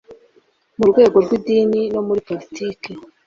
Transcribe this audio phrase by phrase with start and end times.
[0.77, 2.91] mu rwego rw idini no muri politiki